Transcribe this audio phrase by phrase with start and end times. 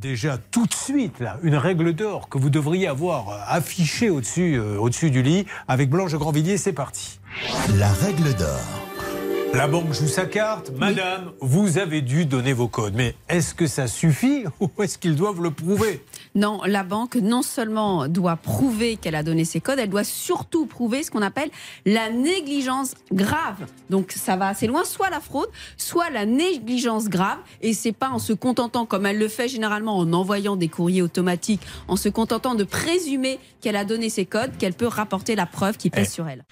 [0.00, 4.56] déjà tout de suite là une règle d'or que vous devriez avoir euh, affichée au-dessus
[4.56, 6.58] euh, au-dessus du lit avec Blanche Grandvilliers.
[6.58, 7.18] C'est parti.
[7.78, 8.60] La règle d'or.
[9.54, 10.70] La banque joue sa carte.
[10.76, 12.94] Madame, vous avez dû donner vos codes.
[12.94, 16.04] Mais est-ce que ça suffit ou est-ce qu'ils doivent le prouver?
[16.36, 20.66] Non, la banque non seulement doit prouver qu'elle a donné ses codes, elle doit surtout
[20.66, 21.48] prouver ce qu'on appelle
[21.86, 23.66] la négligence grave.
[23.90, 27.38] Donc ça va assez loin, soit la fraude, soit la négligence grave.
[27.62, 31.02] Et c'est pas en se contentant, comme elle le fait généralement en envoyant des courriers
[31.02, 35.46] automatiques, en se contentant de présumer qu'elle a donné ses codes, qu'elle peut rapporter la
[35.46, 36.12] preuve qui pèse Eh.
[36.12, 36.44] sur elle.